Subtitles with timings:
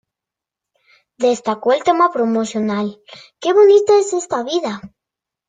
[1.19, 2.99] Destacó el tema promocional
[3.39, 4.81] "Que bonita es esta vida".